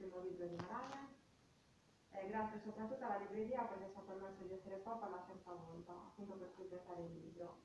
[0.00, 1.08] primo libro di Maragna
[2.12, 5.52] e grazie soprattutto alla libreria perché ci ha permesso di essere qua per la terza
[5.52, 7.58] volta, appunto per presentare il libro.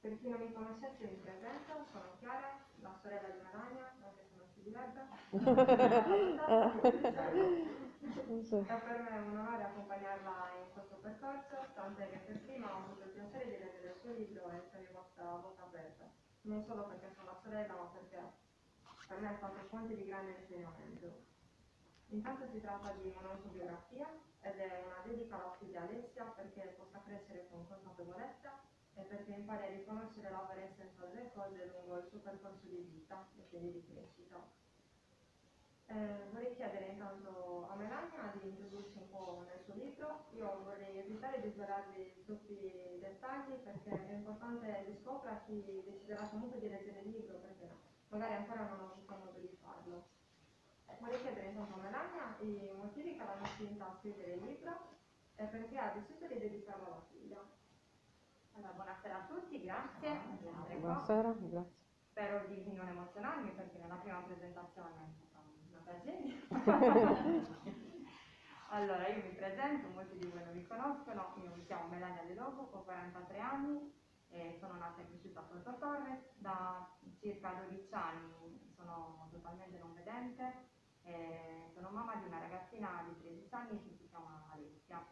[0.00, 4.34] Per chi non mi conoscesse mi presento, sono Chiara, la sorella di Maragna, anche se
[4.36, 5.06] non si direbbe.
[8.06, 13.04] È per me un onore accompagnarla in questo percorso, tant'è che per prima ho avuto
[13.04, 16.10] il piacere di leggere il suo libro e essere vostra bocca aperta,
[16.42, 18.20] non solo perché sono la sorella, ma perché
[19.08, 21.34] per me è stato fonte di grande insegnamento.
[22.08, 24.06] Intanto si tratta di un'autobiografia
[24.40, 28.60] ed è una dedica alla figlia Alessia perché possa crescere con consapevolezza
[28.94, 32.88] e perché impari a riconoscere la vera essenza delle cose lungo il suo percorso di
[32.90, 34.40] vita e quindi di crescita.
[35.88, 40.26] Eh, vorrei chiedere intanto a Melania di introdurci un po' nel suo libro.
[40.32, 46.60] Io vorrei evitare di svelarvi troppi dettagli perché è importante che scopra chi deciderà comunque
[46.60, 47.68] di leggere il libro perché
[48.08, 50.15] magari ancora non ho avuto modo di farlo.
[50.98, 54.94] Vorrei chiedere intanto a Melania i motivi che l'hanno spinta a scrivere il libro
[55.34, 57.44] e perché ha deciso di dedicarlo alla figlia.
[58.52, 60.20] Allora, buonasera a tutti, grazie.
[60.78, 61.84] Buonasera, grazie.
[62.10, 66.34] Spero di non emozionarmi perché nella prima presentazione è stata una tragedia.
[68.70, 72.34] allora, io mi presento, molti di voi non mi conoscono, io mi chiamo Melania De
[72.34, 73.92] Lobo, ho 43 anni,
[74.28, 76.90] e sono nata e cresciuta a Porto Torres, da
[77.20, 80.74] circa 12 anni sono totalmente non vedente,
[81.72, 85.04] sono mamma di una ragazzina di 13 anni che si chiama Alessia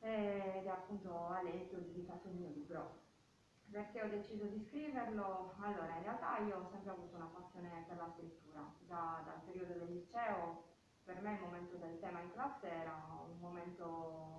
[0.00, 3.00] ed è appunto a lei che ho dedicato il mio libro.
[3.70, 5.54] Perché ho deciso di scriverlo?
[5.60, 9.74] Allora, in realtà io ho sempre avuto una passione per la scrittura, già dal periodo
[9.74, 10.64] del liceo,
[11.04, 12.92] per me il momento del tema in classe era
[13.26, 14.32] un momento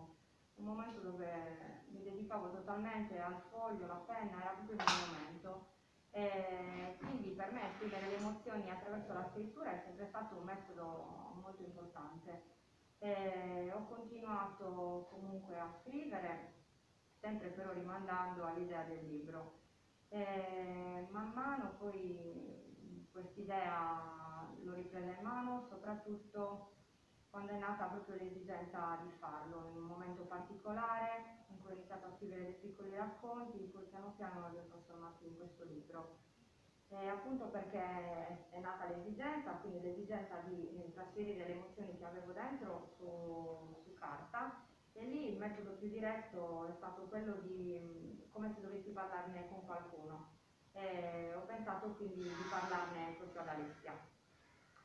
[0.55, 5.72] un momento dove mi dedicavo totalmente al foglio, alla penna, era proprio il mio momento.
[6.15, 11.33] E quindi per me scrivere le emozioni attraverso la scrittura è sempre stato un metodo
[11.41, 12.51] molto importante.
[12.99, 16.53] E ho continuato comunque a scrivere,
[17.19, 19.61] sempre però rimandando all'idea del libro.
[20.09, 26.73] E man mano poi quest'idea l'ho ripresa in mano, soprattutto
[27.33, 32.05] quando è nata proprio l'esigenza di farlo, in un momento particolare in cui ho iniziato
[32.05, 36.19] a scrivere dei piccoli racconti, poi piano piano li ho trasformati in questo libro.
[36.89, 42.33] E appunto perché è nata l'esigenza, quindi l'esigenza di eh, trasferire le emozioni che avevo
[42.33, 48.29] dentro su, su carta e lì il metodo più diretto è stato quello di mm,
[48.29, 50.37] come se dovessi parlarne con qualcuno.
[50.73, 54.12] E ho pensato quindi di parlarne proprio ad Alessia.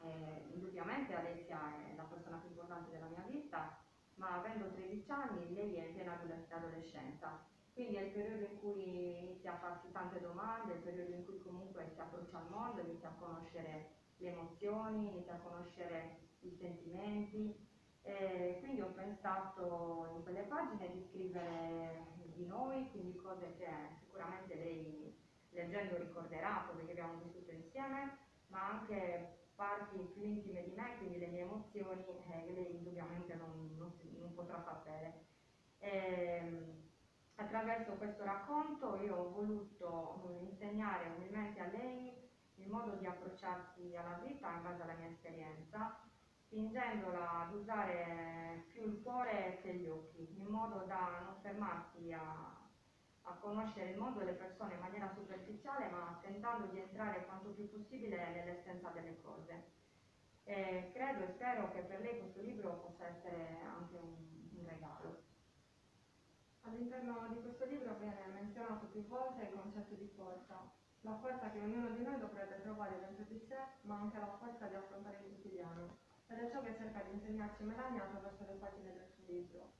[0.00, 1.58] Eh, indubbiamente Alessia
[1.90, 3.78] è la persona più importante della mia vita,
[4.14, 6.18] ma avendo 13 anni lei è in piena
[6.50, 7.44] adolescenza,
[7.78, 11.24] quindi è il periodo in cui inizia a farsi tante domande, è il periodo in
[11.24, 16.56] cui comunque si approccia al mondo, inizia a conoscere le emozioni, inizia a conoscere i
[16.58, 17.66] sentimenti.
[18.02, 23.68] E quindi ho pensato in quelle pagine di scrivere di noi, quindi cose che
[24.00, 25.16] sicuramente lei
[25.50, 31.18] leggendo ricorderà, cose che abbiamo vissuto insieme, ma anche parti più intime di me, quindi
[31.18, 35.24] le mie emozioni, eh, lei indubbiamente non, non, non potrà sapere.
[35.78, 36.82] E, ehm,
[37.34, 44.20] attraverso questo racconto io ho voluto insegnare umilmente a lei il modo di approcciarsi alla
[44.24, 45.98] vita in base alla mia esperienza,
[46.46, 52.57] spingendola ad usare più il cuore che gli occhi, in modo da non fermarsi a,
[53.28, 57.50] a conoscere il mondo e le persone in maniera superficiale, ma tentando di entrare quanto
[57.50, 59.76] più possibile nell'essenza delle cose.
[60.44, 64.16] E credo e spero che per lei questo libro possa essere anche un,
[64.56, 65.22] un regalo.
[66.62, 70.70] All'interno di questo libro viene menzionato più volte il concetto di forza,
[71.02, 74.66] la forza che ognuno di noi dovrebbe trovare dentro di sé, ma anche la forza
[74.66, 75.96] di affrontare il quotidiano.
[76.28, 79.72] Ed è ciò che cerca di insegnarci Melania attraverso le pagine del suo libro.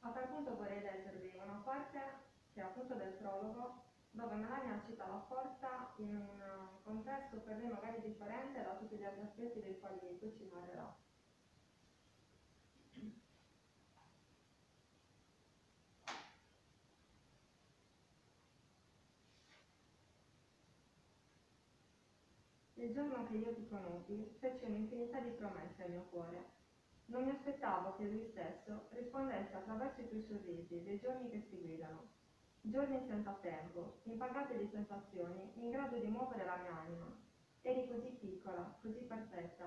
[0.00, 5.06] A tal punto vorrei leggervi una parte che è appunto del prologo, dove Melania cita
[5.06, 9.78] la forza in un contesto per lei magari differente da tutti gli altri aspetti dei
[9.78, 10.96] quali poi ci narrerà.
[22.74, 26.58] Il giorno che io ti conobbi, feci un'infinità di promesse al mio cuore.
[27.06, 32.19] Non mi aspettavo che lui stesso rispondesse attraverso i tuoi sorrisi dei giorni che seguirono
[32.62, 37.06] Giorni senza tempo, impagate di sensazioni, in grado di muovere la mia anima.
[37.62, 39.64] Eri così piccola, così perfetta.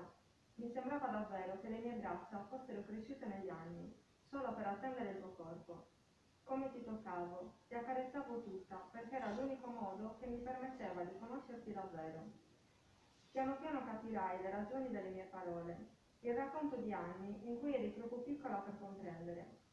[0.54, 3.92] Mi sembrava davvero che le mie braccia fossero cresciute negli anni,
[4.30, 5.86] solo per attendere il tuo corpo.
[6.44, 11.72] Come ti toccavo, ti accarezzavo tutta, perché era l'unico modo che mi permetteva di conoscerti
[11.72, 12.22] davvero.
[13.32, 15.88] Piano piano capirai le ragioni delle mie parole,
[16.20, 19.63] il racconto di anni in cui eri troppo piccola per comprendere.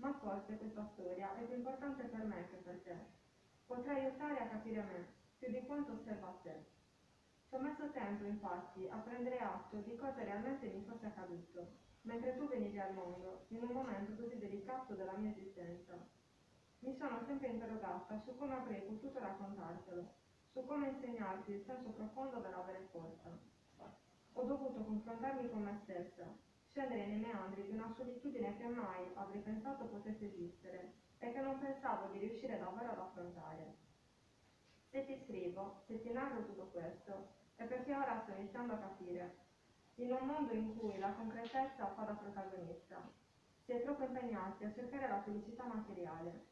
[0.00, 2.96] Ma forse questa storia è più importante per me che per te.
[3.66, 5.06] Potrà aiutare a capire me,
[5.36, 6.64] più di quanto osserva te.
[7.46, 12.34] Ci ho messo tempo, infatti, a prendere atto di cosa realmente mi fosse accaduto, mentre
[12.38, 15.98] tu venivi al mondo, in un momento così delicato della mia esistenza.
[16.78, 20.14] Mi sono sempre interrogata su come avrei potuto raccontartelo,
[20.52, 23.38] su come insegnarti il senso profondo dell'avere forza.
[24.32, 26.24] Ho dovuto confrontarmi con me stessa,
[26.70, 31.58] scendere nei meandri di una solitudine che mai avrei pensato potesse esistere e che non
[31.58, 33.74] pensavo di riuscire davvero ad affrontare.
[34.88, 39.48] Se ti scrivo, se ti narro tutto questo, è perché ora sto iniziando a capire.
[39.96, 43.02] In un mondo in cui la concretezza fa da protagonista,
[43.64, 46.46] si è troppo impegnati a cercare la felicità materiale.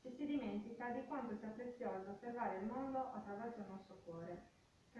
[0.00, 4.56] Ci si dimentica di quanto sia prezioso osservare il mondo attraverso il nostro cuore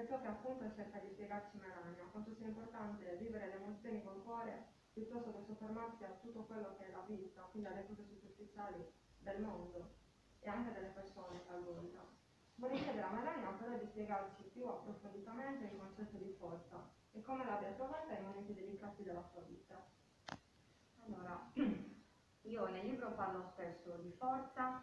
[0.06, 4.76] ciò che appunto cerca di spiegarci Melania, quanto sia importante vivere le emozioni col cuore
[4.92, 9.40] piuttosto che soffermarsi a tutto quello che è la vista, quindi alle cose superficiali del
[9.40, 9.94] mondo
[10.40, 12.04] e anche delle persone talvolta.
[12.56, 17.44] Vorrei chiedere a Melania però di spiegarci più approfonditamente il concetto di forza e come
[17.44, 19.84] l'abbia trovata nei momenti delicati della sua vita.
[21.06, 21.50] Allora,
[22.42, 24.82] io nel libro parlo spesso di forza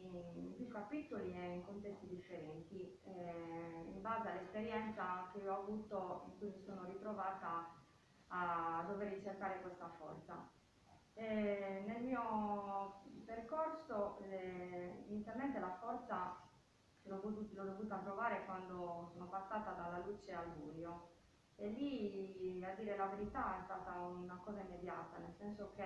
[0.00, 6.38] in più capitoli e in contesti differenti, eh, in base all'esperienza che ho avuto in
[6.38, 7.74] cui mi sono ritrovata
[8.28, 10.48] a dover ricercare questa forza.
[11.14, 16.40] Eh, nel mio percorso eh, inizialmente la forza
[17.02, 21.10] l'ho, voluta, l'ho dovuta trovare quando sono passata dalla luce al buio
[21.56, 25.84] e lì a dire la verità è stata una cosa immediata, nel senso che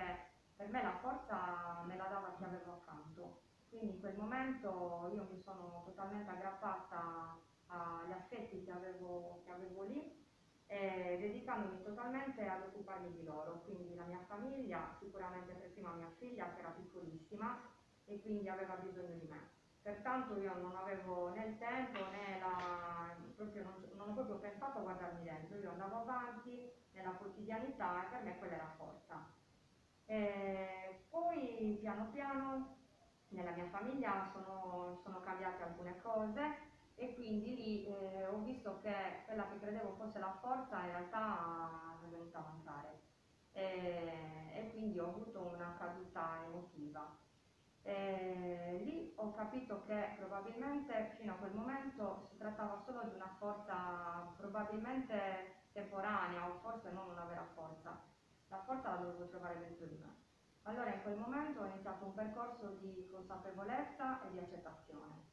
[0.55, 5.27] per me la forza me la dava chi avevo accanto quindi in quel momento io
[5.29, 7.37] mi sono totalmente aggrappata
[7.67, 10.25] agli affetti che avevo, che avevo lì
[10.67, 16.11] e dedicandomi totalmente ad occuparmi di loro, quindi la mia famiglia, sicuramente per prima mia
[16.17, 17.61] figlia che era piccolissima
[18.05, 19.55] e quindi aveva bisogno di me.
[19.81, 23.15] Pertanto io non avevo né il tempo né la...
[23.35, 28.09] proprio non, non ho proprio pensato a guardarmi dentro, io andavo avanti nella quotidianità e
[28.09, 29.31] per me quella era forza.
[30.05, 32.75] E poi piano piano
[33.29, 39.23] nella mia famiglia sono, sono cambiate alcune cose e quindi lì eh, ho visto che
[39.25, 42.99] quella che credevo fosse la forza in realtà è venuta a mancare
[43.51, 47.25] e, e quindi ho avuto una caduta emotiva.
[47.83, 53.33] E lì ho capito che probabilmente fino a quel momento si trattava solo di una
[53.39, 57.97] forza probabilmente temporanea o forse non una vera forza.
[58.49, 60.26] La forza la dovevo trovare dentro di me.
[60.67, 65.23] Allora in quel momento ho iniziato un percorso di consapevolezza e di accettazione.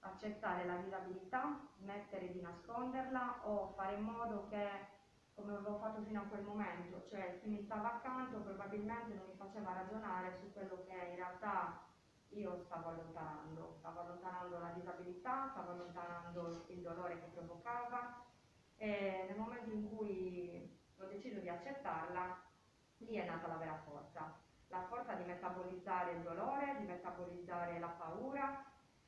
[0.00, 4.66] Accettare la disabilità, smettere di nasconderla o fare in modo che,
[5.36, 9.36] come avevo fatto fino a quel momento, cioè chi mi stava accanto probabilmente non mi
[9.36, 11.84] faceva ragionare su quello che in realtà
[12.30, 13.76] io stavo allontanando.
[13.78, 18.24] Stavo allontanando la disabilità, stavo allontanando il dolore che provocava
[18.76, 22.42] e nel momento in cui ho deciso di accettarla,
[22.96, 27.88] lì è nata la vera forza la forza di metabolizzare il dolore, di metabolizzare la
[27.88, 28.64] paura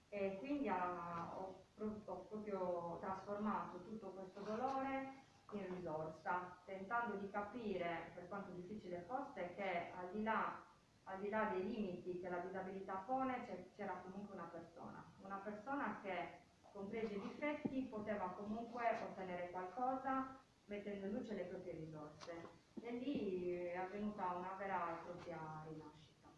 [0.08, 5.20] e quindi ha, ho, ho, proprio trasformato tutto questo dolore
[5.52, 10.60] in risorsa, tentando di capire, per quanto difficile fosse, che al di là,
[11.04, 16.00] al di là dei limiti che la disabilità pone c'era comunque una persona, una persona
[16.02, 16.40] che
[16.72, 23.54] compresi i difetti poteva comunque ottenere qualcosa mettendo in luce le proprie risorse e lì
[23.54, 26.28] è avvenuta una vera e propria rinascita.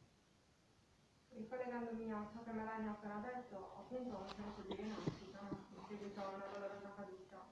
[1.30, 6.20] Ricollegandomi a ciò che Melania ha appena detto, appunto un senso di rinascita, in seguito
[6.20, 7.46] a una dolorosa caduta.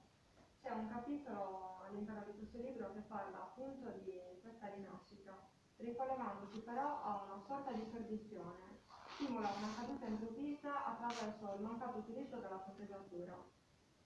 [0.61, 5.37] C'è un capitolo all'interno di questo libro che parla appunto di questa rinascita,
[5.77, 8.81] ricollegandosi però a una sorta di perdizione,
[9.17, 13.61] simula una caduta improvvisa attraverso il mancato utilizzo della proteggiatura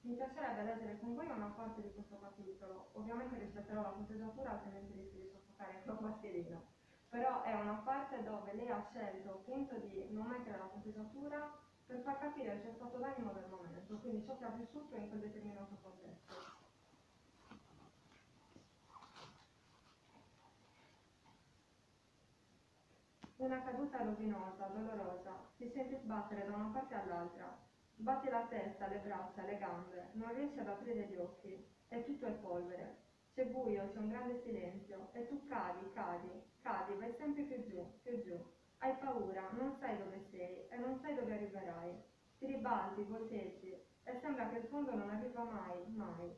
[0.07, 4.93] mi piacerebbe leggere con voi una parte di questo capitolo, ovviamente rispetterò la punteggiatura altrimenti
[4.93, 6.63] rischio di soffocare il pastirino,
[7.09, 11.99] però è una parte dove lei ha scelto appunto di non mettere la punteggiatura per
[12.03, 15.19] far capire il suo stato d'animo del momento, quindi ciò che ha vissuto in quel
[15.19, 16.55] determinato contesto.
[23.35, 27.66] Una caduta rovinosa, dolorosa, si sente sbattere da una parte all'altra,
[27.99, 32.27] Sbatti la testa, le braccia, le gambe, non riesci ad aprire gli occhi, e tutto
[32.27, 32.95] è polvere.
[33.33, 36.29] C'è buio, c'è un grande silenzio, e tu cadi, cadi,
[36.61, 38.39] cadi, vai sempre più giù, più giù.
[38.77, 41.97] Hai paura, non sai dove sei e non sai dove arriverai.
[42.37, 46.31] Ti ribalti, volteggi, e sembra che il fondo non arriva mai, mai.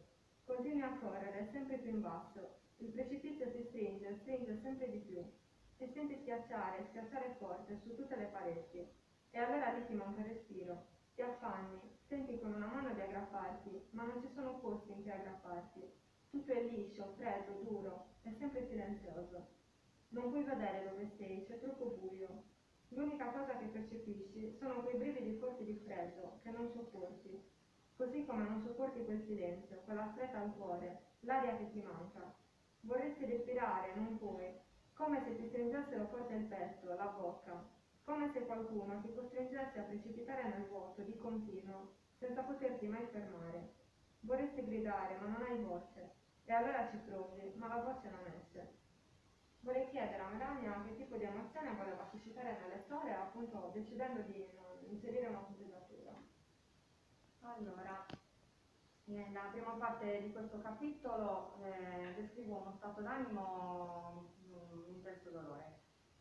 [0.45, 5.21] Continui a correre sempre più in basso, Il precipizio si stringe, stringe sempre di più.
[5.75, 8.87] Ti senti schiacciare, schiacciare forte su tutte le pareti.
[9.31, 10.97] E allora ti manca il respiro.
[11.19, 15.11] Ti affanni, senti con una mano di aggrapparti, ma non ci sono posti in cui
[15.11, 15.83] aggrapparti.
[16.29, 19.47] Tutto è liscio, freddo, duro, è sempre silenzioso.
[20.11, 22.43] Non puoi vedere dove sei, c'è troppo buio.
[22.95, 27.37] L'unica cosa che percepisci sono quei brividi forti di freddo che non sopporti,
[27.97, 32.33] così come non sopporti quel silenzio, quella stretta al cuore, l'aria che ti manca.
[32.79, 34.57] Vorresti respirare, non puoi,
[34.93, 39.83] come se ti stringessero forte il petto, la bocca, come se qualcuno ti costringesse a
[39.83, 43.75] precipitare nel vuoto di continuo, senza poterti mai fermare.
[44.21, 46.13] Vorresti gridare, ma non hai voce,
[46.43, 48.77] e allora ci provi, ma la voce non esce.
[49.61, 54.43] Vorrei chiedere a Melania che tipo di emozione voleva suscitare nel lettore, appunto decidendo di
[54.87, 56.13] inserire una punteggiatura.
[57.41, 58.05] Allora,
[59.05, 65.78] nella prima parte di questo capitolo eh, descrivo uno stato d'animo, un intenso dolore.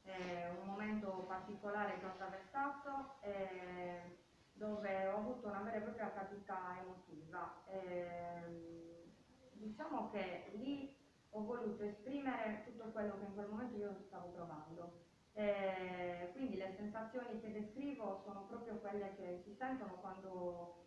[0.09, 4.17] È un momento particolare che ho attraversato eh,
[4.55, 7.63] dove ho avuto una vera e propria caduta emotiva.
[7.67, 9.13] Eh,
[9.53, 10.97] diciamo che lì
[11.31, 15.05] ho voluto esprimere tutto quello che in quel momento io stavo provando.
[15.33, 20.87] Eh, quindi le sensazioni che descrivo sono proprio quelle che si sentono quando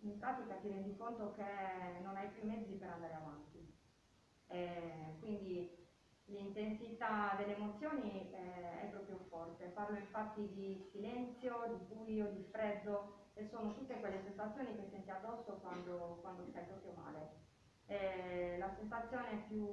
[0.00, 3.74] in pratica ti rendi conto che non hai più mezzi per andare avanti.
[4.48, 5.78] Eh, quindi
[6.30, 9.66] l'intensità delle emozioni eh, è proprio forte.
[9.66, 15.10] Parlo infatti di silenzio, di buio, di freddo e sono tutte quelle sensazioni che senti
[15.10, 17.38] addosso quando, quando stai proprio male.
[17.86, 19.66] Eh, la sensazione più,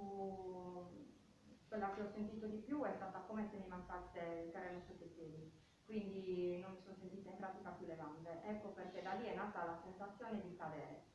[1.68, 5.04] quella che ho sentito di più è stata come se mi mancasse il terreno sotto
[5.04, 5.52] i piedi,
[5.86, 8.42] quindi non mi sono sentita in pratica più le gambe.
[8.44, 11.06] Ecco perché da lì è nata la sensazione di cadere.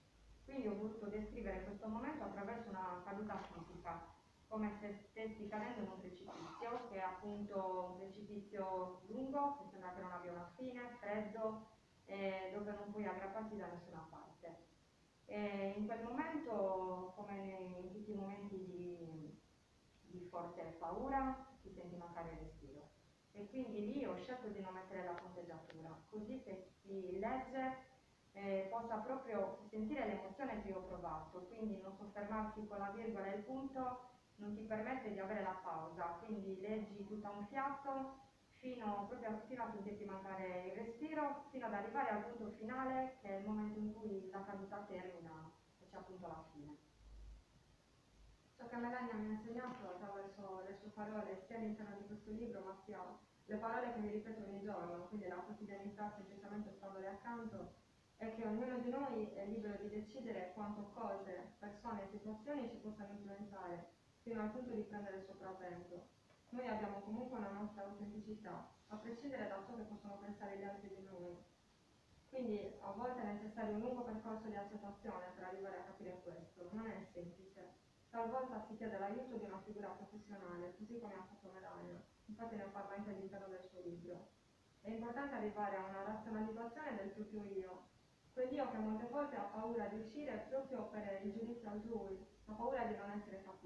[0.45, 4.21] Quindi ho voluto descrivere questo momento attraverso una caduta fisica,
[4.53, 9.95] come se stessi cadendo in un precipizio, che è appunto un precipizio lungo, che sembra
[9.95, 11.69] che non abbia una fine, freddo,
[12.05, 14.67] eh, dove non puoi aggrapparti da nessuna parte.
[15.25, 19.41] E in quel momento, come in tutti i momenti di,
[20.03, 22.91] di forte paura, ti senti mancare il respiro.
[23.33, 27.87] E quindi lì ho scelto di non mettere la punteggiatura, così che chi legge
[28.33, 33.33] eh, possa proprio sentire l'emozione che io ho provato, quindi non soffermarsi con la virgola
[33.33, 34.11] e il punto
[34.43, 38.19] non ti permette di avere la pausa, quindi leggi tutto a un fiato
[38.59, 43.29] fino, proprio, fino a sentirti mancare il respiro, fino ad arrivare al punto finale, che
[43.29, 46.77] è il momento in cui la caduta termina e c'è appunto la fine.
[48.57, 52.61] Ciò che Melania mi ha insegnato attraverso le sue parole, sia all'interno di questo libro,
[52.65, 52.99] ma sia
[53.45, 57.75] le parole che mi ripeto ogni giorno, quindi la quotidianità semplicemente standole accanto,
[58.17, 62.77] è che ognuno di noi è libero di decidere quanto cose, persone e situazioni ci
[62.77, 66.21] possano influenzare, fino al punto di prendere il sopravvento
[66.52, 70.88] noi abbiamo comunque una nostra autenticità, a prescindere da ciò che possono pensare gli altri
[70.95, 71.35] di noi.
[72.29, 76.69] Quindi a volte è necessario un lungo percorso di accettazione per arrivare a capire questo,
[76.73, 77.73] non è semplice.
[78.11, 82.64] Talvolta si chiede l'aiuto di una figura professionale, così come ha fatto Melania, infatti ne
[82.64, 84.29] parla anche all'interno del suo libro.
[84.83, 87.83] È importante arrivare a una razionalizzazione del proprio io,
[88.35, 92.85] quell'io che molte volte ha paura di uscire proprio per il giudizio altrui, ha paura
[92.85, 93.62] di non essere capito.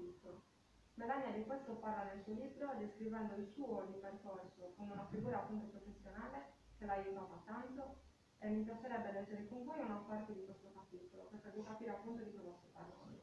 [0.97, 5.37] Melania di questo parla nel suo libro descrivendo il suo di percorso con una figura
[5.37, 7.97] appunto professionale che l'ha aiutata tanto
[8.39, 12.23] e mi piacerebbe leggere con voi una parte di questo capitolo per farvi capire appunto
[12.23, 13.21] di cosa sto parlando.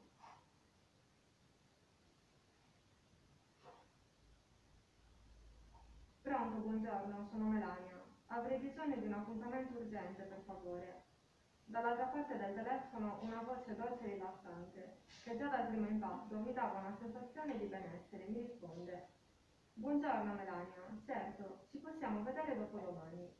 [6.22, 8.02] Pronto, buongiorno, sono Melania.
[8.26, 11.03] Avrei bisogno di un appuntamento urgente, per favore.
[11.66, 16.52] Dall'altra parte del telefono una voce dolce e rilassante, che già dal primo impatto mi
[16.52, 19.08] dava una sensazione di benessere, mi risponde.
[19.72, 23.34] Buongiorno Melania, certo, ci possiamo vedere dopo domani.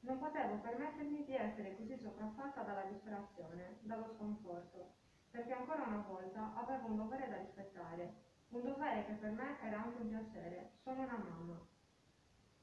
[0.00, 4.94] Non potevo permettermi di essere così sopraffatta dalla disperazione, dallo sconforto,
[5.30, 8.14] perché ancora una volta avevo un dovere da rispettare,
[8.48, 11.60] un dovere che per me era anche un piacere, sono una mamma.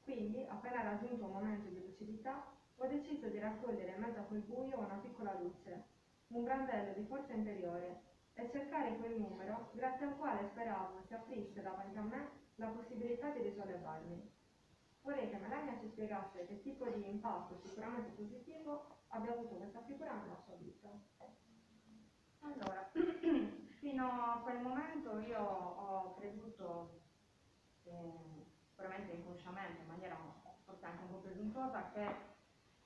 [0.02, 4.40] Quindi, appena raggiunto un momento di lucidità, ho deciso di raccogliere in mezzo a quel
[4.40, 5.84] buio una piccola luce,
[6.28, 11.62] un brandello di forza interiore, e cercare quel numero grazie al quale speravo si aprisse
[11.62, 14.32] davanti a me la possibilità di risollevarmi.
[15.02, 20.14] Vorrei che Melania ci spiegasse che tipo di impatto sicuramente positivo abbia avuto questa figura
[20.14, 20.88] nella sua vita.
[22.40, 22.90] Allora,
[23.78, 27.00] fino a quel momento io ho creduto,
[27.84, 30.16] eh, sicuramente inconsciamente, in maniera
[30.64, 32.33] forse anche un po' presuntuosa, che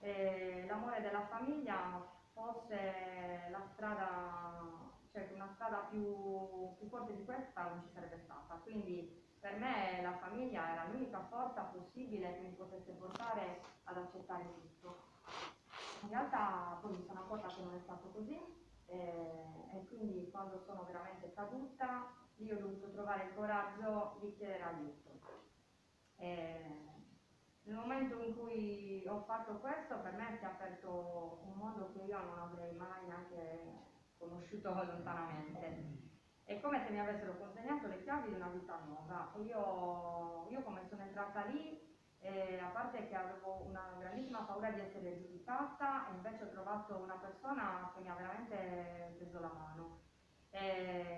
[0.00, 4.62] eh, l'amore della famiglia fosse la strada,
[5.12, 8.54] cioè una strada più, più forte di questa non ci sarebbe stata.
[8.62, 14.44] Quindi per me la famiglia era l'unica forza possibile che mi potesse portare ad accettare
[14.54, 14.96] tutto.
[16.02, 18.38] In realtà poi mi sono accorta che non è stato così
[18.86, 24.62] eh, e quindi quando sono veramente caduta io ho dovuto trovare il coraggio di chiedere
[24.62, 25.18] aiuto.
[26.16, 26.97] E
[27.68, 32.00] nel momento in cui ho fatto questo per me si è aperto un mondo che
[32.00, 36.06] io non avrei mai neanche conosciuto lontanamente.
[36.44, 39.32] È come se mi avessero consegnato le chiavi di una vita nuova.
[39.42, 41.78] Io, io come sono entrata lì
[42.20, 47.16] e a parte che avevo una grandissima paura di essere giudicata, invece ho trovato una
[47.16, 50.00] persona che mi ha veramente preso la mano.
[50.50, 51.17] E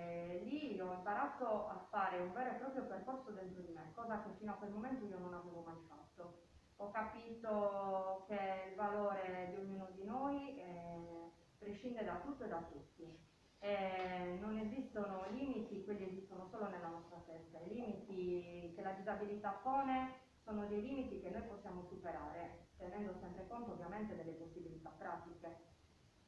[1.11, 4.55] imparato a fare un vero e proprio percorso dentro di me, cosa che fino a
[4.55, 6.39] quel momento io non avevo mai fatto.
[6.77, 12.63] Ho capito che il valore di ognuno di noi eh, prescinde da tutto e da
[12.63, 13.29] tutti.
[13.59, 17.59] E non esistono limiti, quelli esistono solo nella nostra testa.
[17.59, 20.13] I limiti che la disabilità pone
[20.43, 25.70] sono dei limiti che noi possiamo superare, tenendo sempre conto ovviamente delle possibilità pratiche.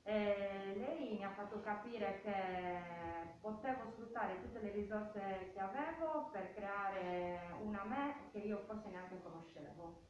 [0.03, 6.53] E lei mi ha fatto capire che potevo sfruttare tutte le risorse che avevo per
[6.53, 10.01] creare una me che io forse neanche conoscevo.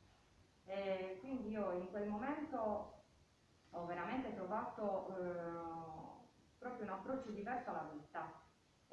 [0.65, 3.03] E quindi io in quel momento
[3.69, 8.43] ho veramente trovato eh, proprio un approccio diverso alla vita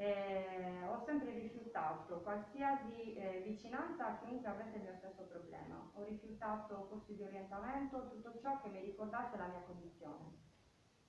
[0.00, 5.90] eh, ho sempre rifiutato qualsiasi eh, vicinanza a chiunque avesse il mio stesso problema.
[5.92, 10.49] Ho rifiutato corsi di orientamento, tutto ciò che mi ricordasse la mia condizione.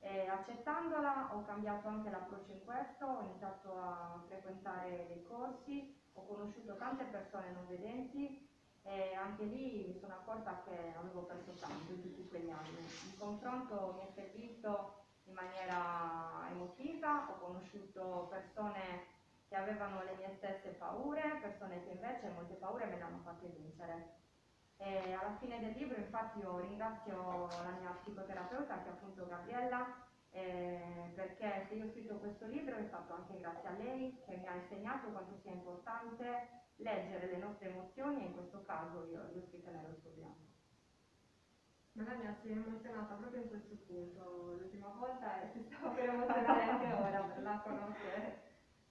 [0.03, 6.25] E accettandola ho cambiato anche l'approccio in questo, ho iniziato a frequentare dei corsi, ho
[6.25, 8.49] conosciuto tante persone non vedenti
[8.83, 12.79] e anche lì mi sono accorta che avevo perso tanto in tutti quegli anni.
[12.79, 19.05] Il confronto mi è servito in maniera emotiva, ho conosciuto persone
[19.47, 23.47] che avevano le mie stesse paure, persone che invece molte paure me le hanno fatte
[23.47, 24.19] vincere.
[24.83, 30.09] E alla fine del libro infatti io ringrazio la mia psicoterapeuta che è appunto Gabriella
[30.31, 34.37] eh, perché se io ho scritto questo libro è stato anche grazie a lei che
[34.37, 39.21] mi ha insegnato quanto sia importante leggere le nostre emozioni e in questo caso io
[39.21, 40.49] le ho scritte nel rosso bianco.
[41.93, 46.63] Melania si è emozionata proprio in questo punto l'ultima volta e si stava per emozionare
[46.63, 48.41] anche ora per la conoscere.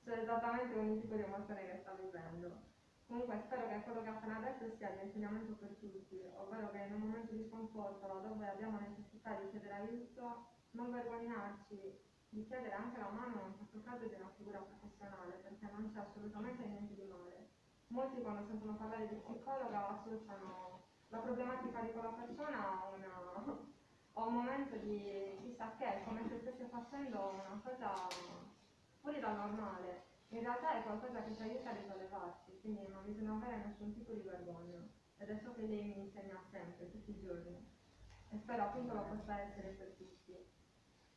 [0.05, 2.70] So esattamente ogni tipo di emozione che sta vivendo.
[3.11, 6.79] Comunque spero che quello che ha appena detto sia di insegnamento per tutti, ovvero che
[6.79, 10.47] in un momento di sconforto, laddove abbiamo necessità di chiedere aiuto,
[10.79, 15.67] non vergognarci di chiedere anche la mano, in questo caso di una figura professionale, perché
[15.73, 17.49] non c'è assolutamente niente di male.
[17.89, 23.59] Molti quando sentono parlare di psicologa associano la problematica di quella persona a, una,
[24.13, 28.07] a un momento di chissà che, come se stesse facendo una cosa
[29.01, 30.10] fuori dal normale.
[30.33, 34.13] In realtà è qualcosa che ci aiuta a risollevarsi, quindi non bisogna avere nessun tipo
[34.13, 34.81] di vergogna.
[35.17, 37.69] Ed è ciò che lei mi insegna sempre, tutti i giorni.
[38.31, 40.37] E spero appunto lo possa essere per tutti.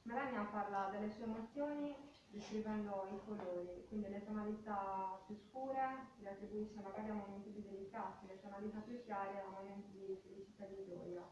[0.01, 1.95] Melania parla delle sue emozioni
[2.29, 8.25] descrivendo i colori, quindi le tonalità più scure le attribuisce magari a momenti più delicati,
[8.25, 11.23] le tonalità più chiare a momenti di felicità e di gioia.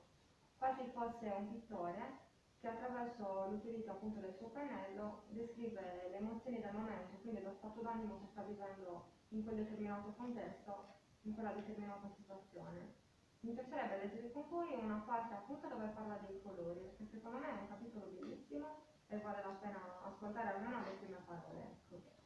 [0.60, 2.30] Quasi fosse un pittore
[2.62, 7.82] che attraverso l'utilizzo appunto del suo pennello descrive le emozioni del momento, quindi lo stato
[7.82, 12.94] d'animo che sta vivendo in quel determinato contesto, in quella determinata situazione.
[13.40, 17.50] Mi piacerebbe leggere con voi una parte appunto dove parla dei colori, perché secondo me
[17.50, 18.68] è un capitolo bellissimo
[19.08, 21.80] e vale la pena ascoltare almeno le prime parole.
[21.90, 22.20] Ecco.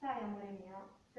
[0.00, 0.69] Sai, amore mio,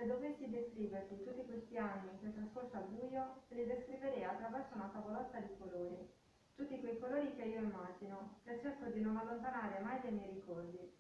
[0.02, 4.90] se dovessi descriverti tutti questi anni che ho trascorso al buio, li descriverei attraverso una
[4.92, 6.10] tavolotta di colori.
[6.56, 10.92] Tutti quei colori che io immagino, che cerco di non allontanare mai dai miei ricordi.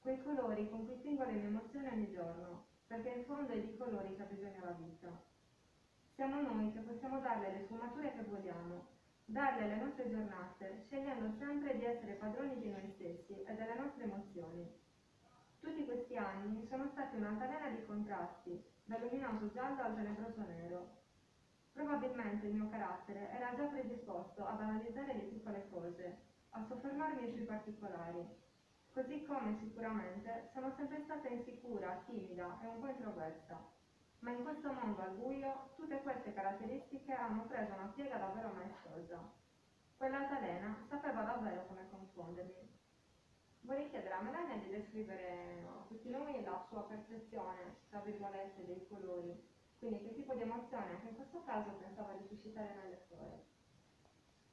[0.00, 3.76] Quei colori con cui fingo le mie emozioni ogni giorno, perché in fondo è di
[3.76, 5.22] colori che ha bisogno la vita.
[6.14, 8.86] Siamo noi che possiamo darle le sfumature che vogliamo,
[9.26, 14.04] darle alle nostre giornate, scegliendo sempre di essere padroni di noi stessi e delle nostre
[14.04, 14.84] emozioni.
[15.66, 20.90] Tutti questi anni sono stati un'altalena di contrasti, dal luminoso giallo al tenebroso nero.
[21.72, 26.18] Probabilmente il mio carattere era già predisposto ad analizzare le piccole cose,
[26.50, 28.24] a soffermarmi sui particolari,
[28.92, 33.60] così come sicuramente sono sempre stata insicura, timida e un po' introversa.
[34.20, 39.18] Ma in questo mondo al buio tutte queste caratteristiche hanno preso una piega davvero maestosa.
[39.96, 42.65] Quell'altalena sapeva davvero come confondermi.
[43.66, 48.86] Vorrei chiedere a Melania di descrivere a tutti noi la sua percezione, tra virgolette, dei
[48.86, 49.42] colori,
[49.80, 53.44] Quindi che tipo di emozione in questo caso pensava di suscitare nel lettore?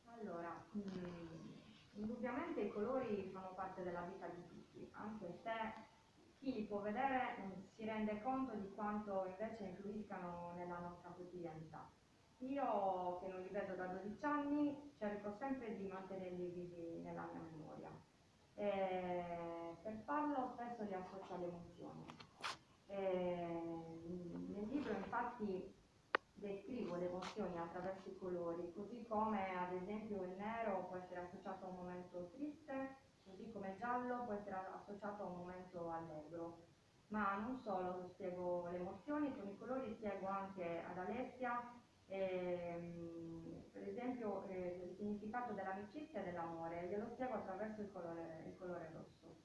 [0.06, 1.52] Allora, mm,
[1.91, 5.52] indubbiamente i colori fanno parte della vita di tutti, anche se
[6.39, 11.88] chi li può vedere mm, si rende conto di quanto invece influiscano nella nostra quotidianità.
[12.39, 17.41] Io che non li vedo da 12 anni cerco sempre di mantenerli vivi nella mia
[17.41, 18.12] memoria.
[18.56, 22.06] E per farlo spesso li associo alle emozioni.
[22.88, 24.04] E
[24.48, 25.74] nel libro infatti
[26.34, 31.66] descrivo le emozioni attraverso i colori, così come ad esempio il nero può essere associato
[31.66, 36.72] a un momento triste, così come il giallo può essere associato a un momento allegro.
[37.08, 43.88] Ma non solo spiego le emozioni, con i colori spiego anche ad Alessia ehm, per
[43.88, 49.42] esempio eh, il significato dell'amicizia e dell'amore, glielo spiego attraverso il colore, il colore rosso.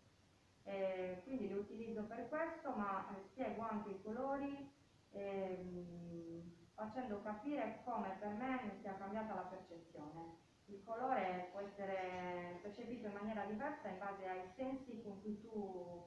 [0.64, 4.70] Eh, quindi li utilizzo per questo, ma eh, spiego anche i colori
[5.10, 10.36] ehm, facendo capire come per me sia cambiata la percezione.
[10.66, 16.06] Il colore può essere percepito in maniera diversa in base ai sensi con cui tu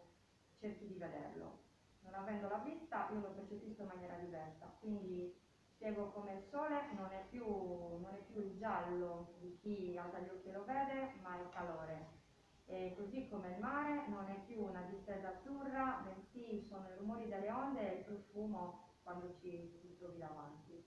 [0.60, 1.64] cerchi di vederlo.
[2.02, 5.36] Non avendo la vista io lo percepisco in maniera diversa, quindi
[5.82, 10.20] spiego come il sole non è più, non è più il giallo di chi alza
[10.20, 12.20] gli occhi e lo vede, ma il calore.
[12.68, 17.28] E così come il mare non è più una distesa azzurra, bensì sono i rumori
[17.28, 20.86] delle onde e il profumo quando ci, ci trovi davanti.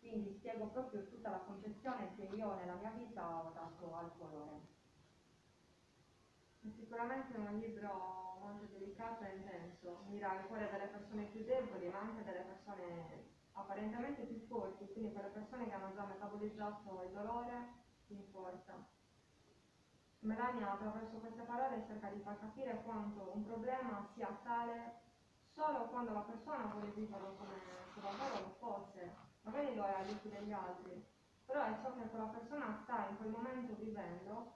[0.00, 4.60] Quindi spiego proprio tutta la concezione che io nella mia vita ho dato al colore.
[6.74, 11.88] Sicuramente è un libro molto delicato e intenso, mira al cuore delle persone più deboli,
[11.88, 17.12] ma anche delle persone apparentemente più forti, quindi quelle persone che hanno già metabolizzato il
[17.12, 18.74] dolore in forza.
[20.20, 25.02] Melania attraverso queste parole cerca di far capire quanto un problema sia tale
[25.52, 27.54] solo quando la persona vuole viverlo come
[27.92, 31.06] se davvero lo fosse, magari lo è agli occhi degli altri,
[31.44, 34.52] però è ciò che quella persona sta in quel momento vivendo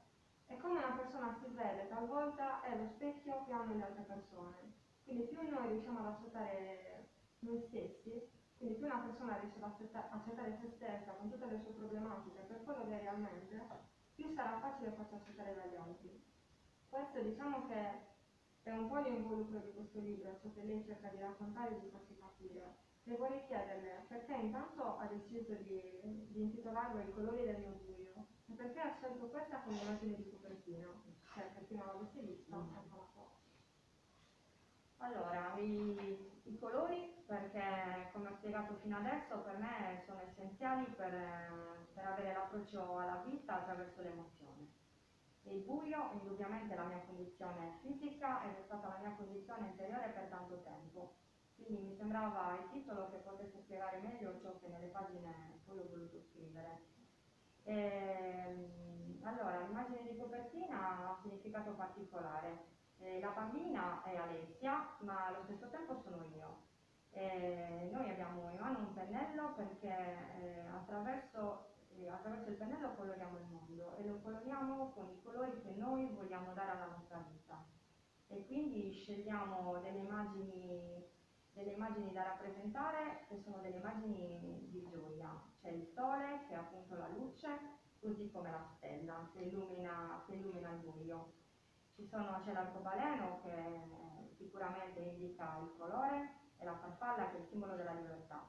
[0.46, 4.72] e come una persona si vede talvolta è lo specchio che hanno le altre persone.
[5.04, 7.08] Quindi più noi riusciamo ad accettare
[7.40, 9.70] noi stessi, quindi più una persona riesce ad
[10.10, 13.54] accettare se stessa con tutte le sue problematiche per quello che è realmente,
[14.14, 16.22] più sarà facile farsi accettare dagli altri.
[16.88, 18.06] Questo diciamo che
[18.62, 21.88] è un po' l'involucro di questo libro, ciò che lei cerca di raccontare e di
[21.88, 22.76] farsi capire.
[23.04, 28.26] Le vorrei chiederle perché intanto ha deciso di, di intitolarlo I colori del mio buio
[28.48, 30.88] e perché ha scelto questa come immagine di copertina,
[31.32, 32.74] cioè per chi non l'avesse vista, mm.
[32.74, 33.30] eccola qua.
[34.98, 41.12] Allora, i, i colori perché come ho spiegato fino adesso per me sono essenziali per,
[41.92, 44.66] per avere l'approccio alla vita attraverso l'emozione.
[45.42, 50.28] Il buio indubbiamente la mia condizione fisica ed è stata la mia condizione interiore per
[50.28, 51.16] tanto tempo,
[51.54, 55.88] quindi mi sembrava il titolo che potesse spiegare meglio ciò che nelle pagine poi ho
[55.88, 56.80] voluto scrivere.
[57.62, 62.77] E, ehm, allora, l'immagine di copertina ha un significato particolare.
[63.00, 66.66] Eh, la bambina è Alessia, ma allo stesso tempo sono io.
[67.11, 73.38] Eh, noi abbiamo in mano un pennello perché eh, attraverso, eh, attraverso, il pennello coloriamo
[73.38, 77.64] il mondo e lo coloriamo con i colori che noi vogliamo dare alla nostra vita.
[78.26, 81.06] E quindi scegliamo delle immagini,
[81.52, 85.40] delle immagini da rappresentare che sono delle immagini di gioia.
[85.61, 87.48] C'è il sole che è appunto la luce,
[88.00, 91.38] così come la stella che illumina, che illumina il buio.
[92.06, 97.92] C'è l'arcobaleno che sicuramente indica il colore, e la farfalla che è il simbolo della
[97.92, 98.46] libertà.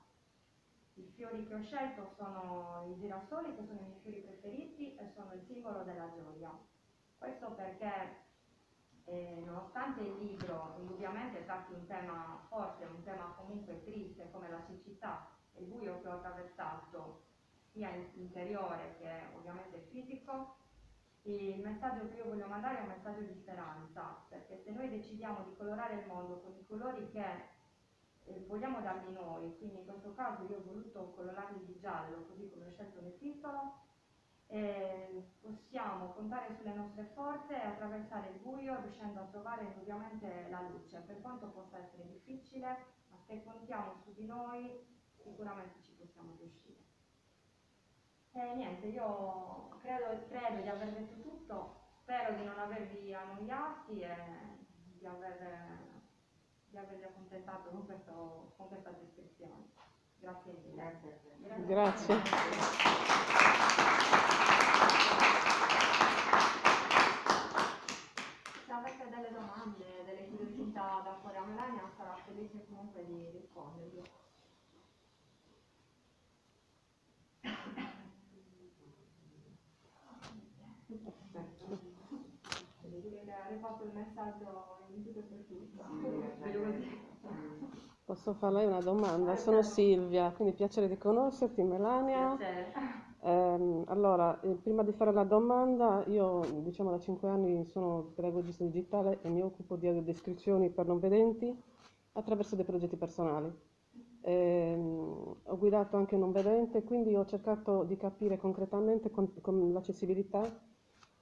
[0.95, 5.11] I fiori che ho scelto sono i girasoli, che sono i miei fiori preferiti e
[5.15, 6.51] sono il simbolo della gioia.
[7.17, 8.27] Questo perché,
[9.05, 14.61] eh, nonostante il libro indubbiamente tratti un tema forte, un tema comunque triste come la
[14.67, 17.23] siccità e il buio che ho attraversato,
[17.71, 20.57] sia interiore che ovviamente fisico,
[21.23, 25.43] il messaggio che io voglio mandare è un messaggio di speranza, perché se noi decidiamo
[25.43, 27.57] di colorare il mondo con i colori che
[28.25, 32.49] eh, vogliamo darli noi, quindi in questo caso io ho voluto colorarli di giallo, così
[32.49, 33.87] come ho scelto nel titolo,
[34.47, 40.61] eh, possiamo contare sulle nostre forze e attraversare il buio riuscendo a trovare indubbiamente la
[40.61, 42.77] luce, per quanto possa essere difficile,
[43.09, 44.87] ma se contiamo su di noi
[45.21, 46.88] sicuramente ci possiamo riuscire.
[48.31, 54.15] E niente, io credo, credo di aver detto tutto, spero di non avervi annoiati e
[54.97, 55.87] di aver
[56.69, 59.69] di avervi accontentato con, questo, con questa descrizione.
[60.19, 60.75] Grazie mille.
[60.75, 61.61] Grazie.
[61.65, 62.21] Grazie.
[68.65, 74.03] Se avete delle domande, delle curiosità da fare a Melania, sarà felice comunque di rispondervi.
[83.79, 85.83] Rifatto il messaggio in tutto e per tutto.
[86.59, 86.87] Così.
[88.05, 89.35] Posso fare lei una domanda?
[89.35, 92.39] Sono Silvia, quindi piacere di conoscerti, Melania.
[93.21, 98.63] Ehm, allora, eh, prima di fare la domanda, io diciamo da 5 anni sono pedagogista
[98.63, 101.55] digitale e mi occupo di audiodescrizioni per non vedenti
[102.13, 103.51] attraverso dei progetti personali.
[104.21, 110.41] Ehm, ho guidato anche non vedente, quindi ho cercato di capire concretamente con, con l'accessibilità,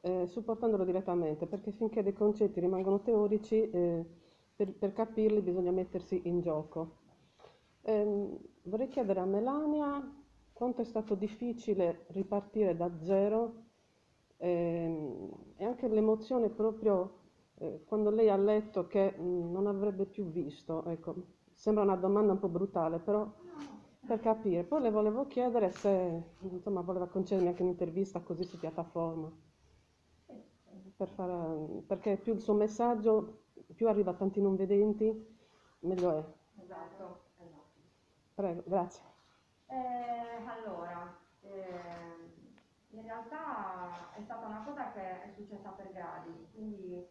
[0.07, 4.05] eh, supportandolo direttamente, perché finché dei concetti rimangono teorici, eh,
[4.55, 6.95] per, per capirli bisogna mettersi in gioco.
[7.83, 10.01] Ehm, vorrei chiedere a Melania
[10.53, 13.53] quanto è stato difficile ripartire da zero
[14.37, 17.19] ehm, e anche l'emozione proprio
[17.59, 20.83] eh, quando lei ha letto che mh, non avrebbe più visto.
[20.85, 21.15] Ecco,
[21.53, 23.31] sembra una domanda un po' brutale, però
[24.05, 24.63] per capire.
[24.63, 29.31] Poi le volevo chiedere se insomma, voleva concedermi anche un'intervista così su piattaforma,
[30.97, 33.43] per fare- perché più il suo messaggio,
[33.75, 35.07] più arriva a tanti non vedenti,
[35.81, 36.61] meglio è.
[36.61, 37.79] Esatto, esatto.
[38.33, 39.03] Prego, grazie.
[39.67, 42.31] Eh, allora, ehm,
[42.91, 47.07] in realtà è stata una cosa che è successa per gradi, quindi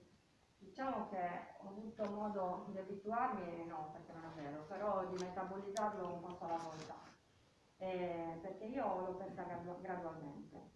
[0.59, 1.21] diciamo che
[1.63, 6.45] ho avuto modo di abituarmi, no, perché non è vero, però di metabolizzarlo un passo
[6.45, 6.95] alla volta,
[7.79, 10.75] Eh, perché io l'ho persa gradu- gradualmente.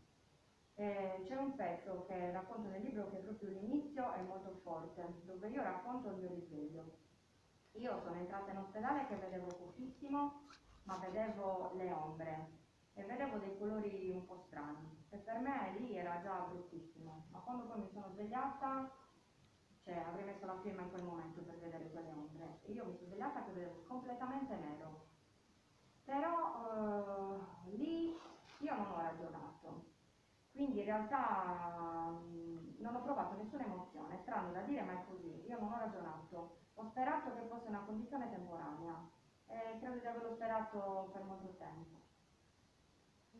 [0.74, 5.22] Eh, c'è un pezzo che racconto nel libro che è proprio l'inizio è molto forte,
[5.24, 6.98] dove io racconto il mio risveglio.
[7.72, 10.46] Io sono entrata in ospedale che vedevo pochissimo,
[10.84, 12.58] ma vedevo le ombre
[12.94, 17.38] e vedevo dei colori un po' strani e per me lì era già bruttissimo, ma
[17.40, 18.90] quando poi mi sono svegliata,
[19.84, 22.94] cioè avrei messo la firma in quel momento per vedere quelle ombre e io mi
[22.94, 25.08] sono svegliata che vedevo completamente nero.
[26.04, 28.16] Però eh, lì
[28.58, 29.49] io non ho ragionato,
[30.52, 32.20] quindi in realtà
[32.78, 36.58] non ho provato nessuna emozione, strano da dire ma è così, io non ho ragionato,
[36.74, 39.08] ho sperato che fosse una condizione temporanea
[39.46, 41.98] e credo di averlo sperato per molto tempo.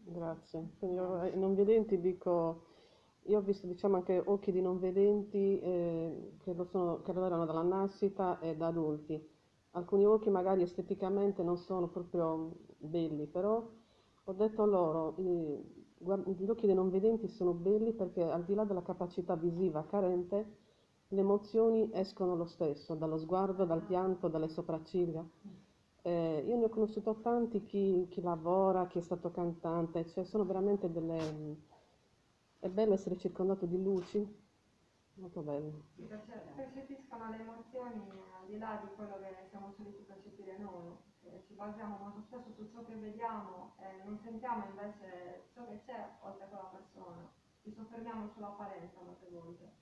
[0.05, 0.71] Grazie.
[0.79, 2.65] Quindi io ai non vedenti dico,
[3.25, 7.25] io ho visto diciamo anche occhi di non vedenti eh, che, lo sono, che lo
[7.25, 9.23] erano dalla nascita e da adulti.
[9.73, 13.69] Alcuni occhi magari esteticamente non sono proprio belli, però
[14.25, 18.55] ho detto loro, i- guard- gli occhi dei non vedenti sono belli perché al di
[18.55, 20.57] là della capacità visiva carente,
[21.09, 25.23] le emozioni escono lo stesso, dallo sguardo, dal pianto, dalle sopracciglia.
[26.03, 30.45] Eh, io ne ho conosciuto tanti, chi, chi lavora, chi è stato cantante, cioè sono
[30.45, 31.69] veramente delle...
[32.59, 34.27] È bello essere circondato di luci,
[35.15, 35.85] molto bello.
[36.57, 37.95] Percepiscono le emozioni
[38.41, 40.95] al di là di quello che siamo soliti percepire noi,
[41.51, 45.99] ci basiamo molto spesso su ciò che vediamo e non sentiamo invece ciò che c'è
[46.21, 47.29] oltre a quella persona.
[47.63, 49.73] Ci soffermiamo sull'apparenza molte volte,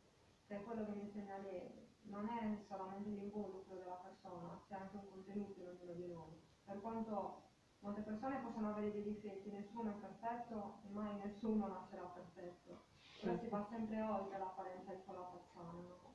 [0.47, 1.87] che è quello che mi insegna lei.
[2.05, 6.41] Non è solamente l'involucro della persona, c'è anche un contenuto in ognuno di noi.
[6.65, 7.43] Per quanto
[7.81, 12.81] molte persone possono avere dei difetti, nessuno è perfetto e mai nessuno nascerà perfetto.
[13.21, 15.71] Però si va sempre oltre l'apparenza di quella persona.
[15.73, 16.15] no?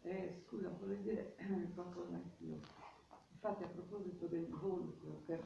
[0.00, 1.36] Eh, scusa, vorrei dire
[1.74, 2.77] qualcosa anch'io.
[3.40, 5.40] Infatti a proposito dell'involucro, che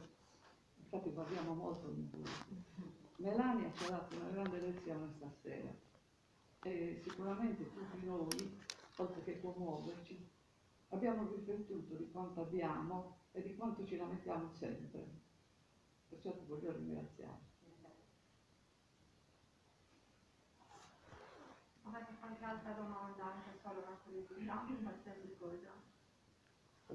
[0.79, 2.57] infatti parliamo molto dell'involucro,
[3.17, 5.71] Melania ci ha dato una grande lezione stasera
[6.63, 8.59] e sicuramente tutti noi,
[8.97, 10.27] oltre che commuoverci,
[10.89, 15.07] abbiamo riflettuto di quanto abbiamo e di quanto ci lamentiamo sempre.
[16.09, 17.51] Perciò ti voglio ringraziare.
[21.83, 25.92] Avete qualche altra domanda, anche solo una curiosità, qualsiasi cosa?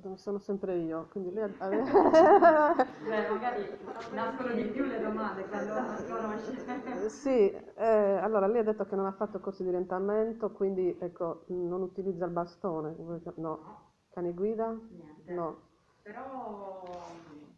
[0.02, 1.68] Dove sono sempre io, quindi lei ha-
[3.08, 3.70] Beh, magari
[4.14, 7.10] nascono di più le domande quando non si conosce.
[7.10, 7.86] Sì, eh,
[8.22, 12.26] allora lei ha detto che non ha fatto corsi di orientamento, quindi ecco, non utilizza
[12.26, 12.96] il bastone.
[13.36, 13.86] No.
[14.12, 14.68] Cani guida?
[14.90, 15.32] Niente.
[15.34, 15.62] No.
[16.04, 17.54] Però mh,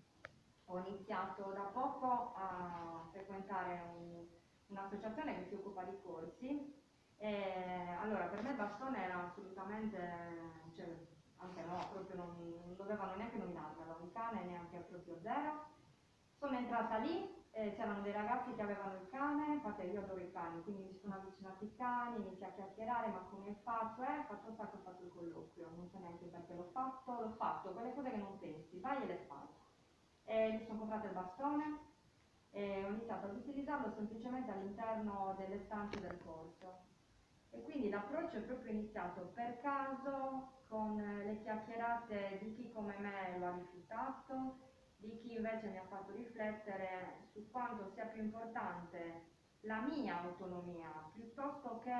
[0.65, 4.25] ho iniziato da poco a frequentare un-
[4.67, 6.73] un'associazione che si occupa di corsi
[7.17, 7.34] e
[8.02, 9.97] allora per me il bastone era assolutamente,
[10.75, 10.86] cioè,
[11.39, 15.65] anche no, proprio non, dovevano neanche nominarmelo, un cane neanche proprio zero.
[16.38, 20.32] Sono entrata lì, e c'erano dei ragazzi che avevano il cane, infatti io adoro i
[20.32, 24.02] cani, quindi mi sono avvicinati ai cani, inizi a chiacchierare, ma come fatto?
[24.04, 27.34] Eh, faccio sta che ho fatto il colloquio, non so neanche perché l'ho fatto, l'ho
[27.38, 29.47] fatto, quelle cose che non pensi, vai e le fai.
[30.25, 31.80] E mi sono comprata il bastone
[32.52, 36.88] e ho iniziato ad utilizzarlo semplicemente all'interno delle stanze del corso.
[37.49, 42.95] E quindi l'approccio è proprio iniziato per caso con eh, le chiacchierate di chi come
[42.99, 44.60] me lo ha rifiutato,
[44.97, 50.89] di chi invece mi ha fatto riflettere su quanto sia più importante la mia autonomia
[51.13, 51.91] piuttosto che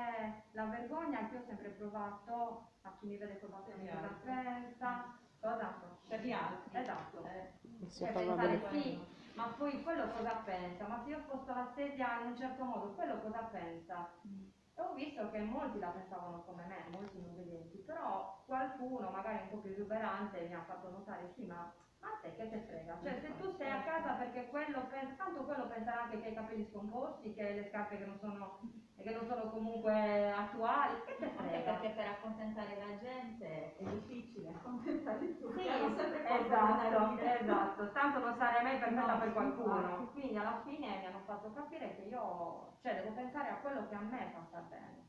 [0.52, 4.06] la vergogna che ho sempre provato a chi mi vede col bastone Per gli cosa
[4.08, 4.24] altri.
[4.24, 5.74] pensa, cosa?
[6.08, 6.78] Per gli altri.
[6.78, 7.24] Esatto.
[7.24, 7.52] Eh,
[7.90, 8.98] Cioè, pensare sì,
[9.34, 10.86] ma poi quello cosa pensa?
[10.88, 14.10] Ma se io sposto la sedia in un certo modo, quello cosa pensa?
[14.22, 19.42] E ho visto che molti la pensavano come me, molti non vedenti, però qualcuno, magari
[19.42, 22.98] un po' più esuberante, mi ha fatto notare, sì, ma a te che te frega?
[23.02, 26.32] Cioè, se tu stai a casa perché quello pensa, tanto quello penserà anche che hai
[26.32, 28.60] i capelli scomposti, che hai le scarpe che non sono,
[29.02, 31.72] che non sono comunque attuali, che te Anche frega?
[31.72, 35.60] perché per accontentare la gente è difficile accontentare tutti.
[35.60, 40.10] Sì, esatto, esatto, tanto non sarei mai perfetta No, per sì, qualcuno.
[40.12, 43.94] Quindi alla fine mi hanno fatto capire che io, cioè, devo pensare a quello che
[43.94, 45.08] a me fa star bene.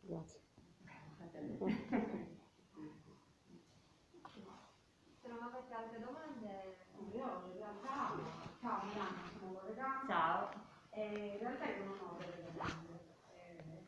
[0.00, 0.40] Grazie.
[5.20, 6.76] Se non avete altre domande,
[7.12, 8.12] Io in realtà,
[8.60, 10.48] ciao Milano, sono Loredana Ciao.
[11.14, 13.16] In realtà io non ho delle domande.
[13.34, 13.84] Eh,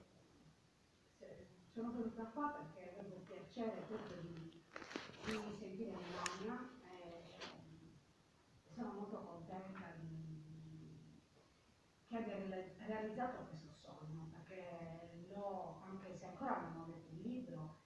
[1.19, 4.63] se- sono venuta qua perché avevo piacere proprio di,
[5.25, 11.21] di sentire Melania e sono molto contenta di,
[12.09, 17.21] che abbia reali- realizzato questo sogno perché l'ho, anche se ancora non ho letto il
[17.23, 17.77] libro,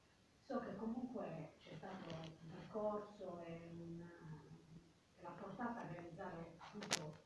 [0.46, 4.04] so che comunque c'è stato un percorso e un,
[5.14, 7.22] che l'ha portata a realizzare appunto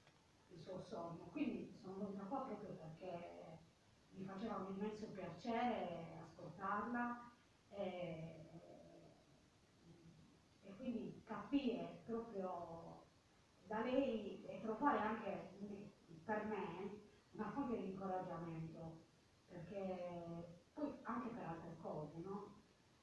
[0.79, 1.25] suo sogno.
[1.31, 3.59] Quindi sono venuta qua proprio perché
[4.11, 7.31] mi faceva un immenso piacere ascoltarla
[7.71, 8.51] e,
[10.63, 13.07] e quindi capire proprio
[13.67, 15.51] da lei e trovare anche
[16.25, 17.01] per me
[17.33, 19.07] una fonte di incoraggiamento
[19.47, 22.57] perché poi anche per altre cose, no?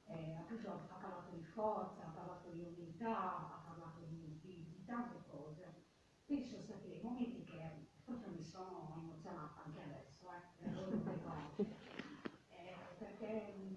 [0.04, 3.16] Eh, appunto ha parlato di forza, ha parlato di umiltà,
[3.54, 5.84] ha parlato di, di- di tante cose.
[6.24, 11.68] Quindi sono stati dei momenti che proprio mi sono emozionata anche adesso, eh, devo riconoscere.
[12.48, 13.74] Eh, perché mm,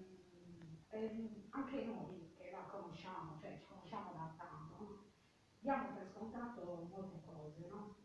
[0.88, 5.04] ehm, anche noi che la conosciamo, cioè ci conosciamo da tanto, no?
[5.58, 7.96] diamo per scontato molte cose, no?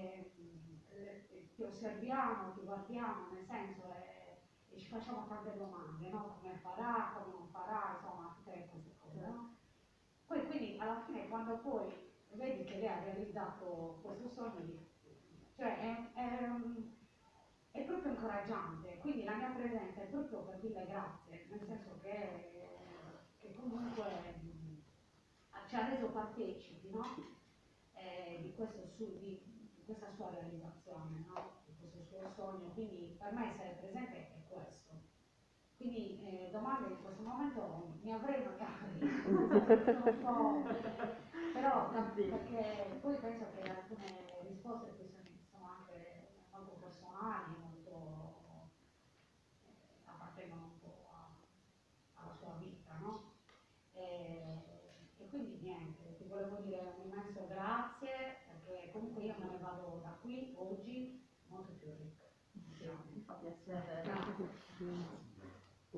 [0.00, 6.38] Eh, ti osserviamo, ti guardiamo, nel senso, eh, e ci facciamo tante domande, no?
[6.40, 9.56] Come farà, come non farà, insomma, tutte queste cose, no?
[10.26, 11.92] Poi quindi alla fine quando poi
[12.30, 14.86] vedi che lei ha realizzato questo sogno,
[15.56, 16.50] cioè è, è,
[17.72, 22.68] è proprio incoraggiante, quindi la mia presenza è proprio per dirle grazie, nel senso che,
[23.38, 24.76] che comunque mm,
[25.66, 27.04] ci ha reso partecipi no?
[27.94, 29.49] Eh, di, questo di
[29.90, 31.58] questa sua realizzazione, no?
[31.64, 34.92] questo suo sogno, quindi per me essere presente è questo.
[35.76, 38.98] Quindi eh, domande in questo momento mi avrei magari,
[41.52, 44.94] però perché poi penso che alcune risposte
[45.50, 47.90] sono anche molto personali, molto
[48.46, 48.68] eh,
[50.04, 51.34] appartengono un po' a-
[52.14, 53.32] alla sua vita, no?
[53.94, 54.58] E,
[55.18, 60.00] e quindi niente, ti volevo dire un immenso grazie, perché comunque io me ne vado
[60.02, 62.28] da qui oggi molto più ricca.
[63.12, 64.02] Mi fa piacere.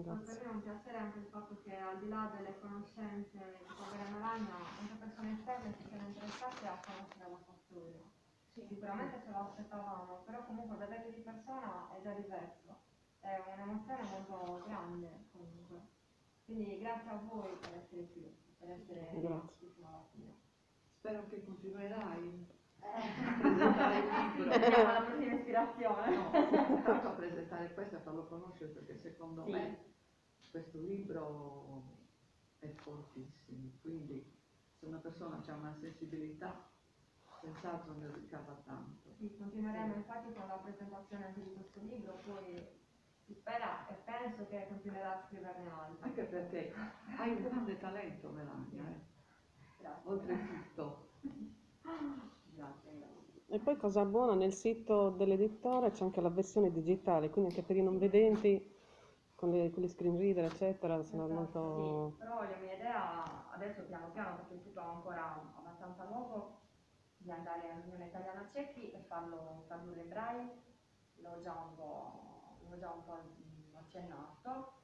[0.02, 0.34] Per Grazie.
[0.34, 4.08] me è un piacere anche il fatto che al di là delle conoscenze di Povera
[4.10, 8.02] Melania, anche persone esterne si siano interessate a conoscere la sua storia.
[8.52, 12.76] Sì, sicuramente ce lo aspettavamo, però comunque vederli di persona è già diverso.
[13.20, 15.80] È un'emozione molto grande comunque.
[16.44, 19.70] Quindi grazie a voi per essere qui, per essere Grazie.
[19.72, 20.34] fino alla fine.
[20.98, 22.46] Spero che continuerai
[22.82, 22.86] Eh.
[22.88, 24.04] a presentare il
[24.36, 24.50] libro.
[24.58, 26.16] Vediamo alla prossima ispirazione.
[26.16, 26.30] No,
[26.76, 29.52] intanto a presentare questo e a farlo conoscere perché secondo Sì.
[29.52, 29.90] me
[30.52, 31.82] questo libro
[32.58, 34.22] è fortissimo, quindi
[34.78, 36.70] se una persona ha una sensibilità
[37.40, 39.14] senz'altro ne ricava tanto.
[39.18, 42.54] Sì, continueremo infatti con la presentazione anche di questo libro, poi
[43.24, 45.96] si spera e penso che continuerà a scriverne altri.
[46.02, 46.74] Anche perché
[47.16, 49.00] hai un grande talento Melania, eh?
[49.78, 50.10] Grazie.
[50.10, 51.08] oltretutto.
[52.54, 53.20] Grazie.
[53.48, 57.76] E poi cosa buona, nel sito dell'editore c'è anche la versione digitale, quindi anche per
[57.76, 58.70] i non vedenti,
[59.42, 62.10] con, le, con gli screen reader, eccetera, sono Esatto, molto...
[62.12, 66.60] Sì, però la mia idea adesso piano piano, perché il tutto è ancora abbastanza nuovo,
[67.16, 70.62] di andare all'Unione Italiana Ciechi e farlo tradurre in braille,
[71.16, 73.18] l'ho già un po', l'ho già un po'
[73.78, 74.74] accennato.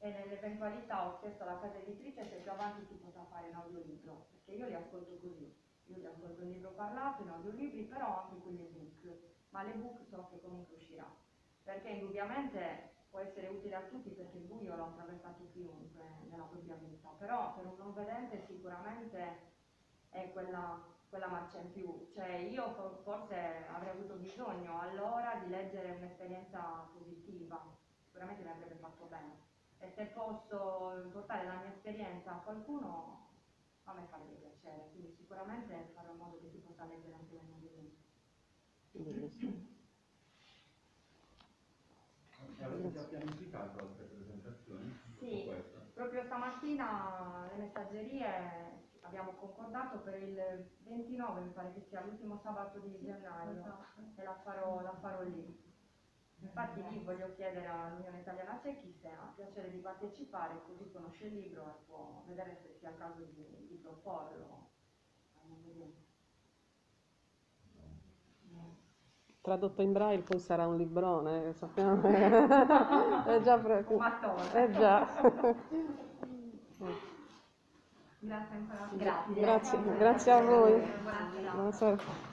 [0.00, 4.26] E nell'eventualità ho chiesto alla casa editrice se più avanti si potrà fare in audiolibro,
[4.32, 5.54] perché io li ascolto così,
[5.86, 9.16] io li ascolto in libro parlato, in audiolibri, però anche con l'ebook,
[9.50, 11.08] ma l'ebook so che comunque uscirà,
[11.62, 16.76] perché indubbiamente può essere utile a tutti perché il buio l'ha attraversato chiunque nella propria
[16.76, 19.52] vita, però per un non vedente sicuramente
[20.10, 22.08] è quella quella marcia in più.
[22.12, 27.60] Cioè io for- forse avrei avuto bisogno allora di leggere un'esperienza positiva,
[28.04, 29.46] sicuramente mi avrebbe fatto bene.
[29.78, 33.26] E se posso portare la mia esperienza a qualcuno,
[33.84, 37.42] a me farebbe piacere, quindi sicuramente farò in modo che si possa leggere anche le
[37.42, 37.58] mie.
[38.92, 39.77] Bellissimo.
[42.60, 44.98] Avete già pianificato altre presentazioni?
[45.18, 45.50] Sì.
[45.94, 52.78] Proprio stamattina le messaggerie abbiamo concordato per il 29, mi pare che sia l'ultimo sabato
[52.78, 53.84] di gennaio,
[54.14, 55.66] e la farò, la farò lì.
[56.40, 61.34] Infatti lì voglio chiedere all'Unione Italiana Ciechi se ha piacere di partecipare, così conosce il
[61.34, 64.70] libro e può vedere se sia il caso di, di proporlo.
[65.40, 66.06] Andiamo a vedere.
[69.48, 72.02] Tradotto in braille poi sarà un librone, eh, sappiamo.
[73.24, 74.42] è già pre- Un mattone.
[74.52, 75.08] Eh già.
[78.18, 78.88] Grazie ancora.
[78.92, 79.40] Grazie.
[79.40, 80.72] Grazie, grazie a voi.
[81.02, 81.50] Buonasera.
[81.52, 82.27] Buonasera.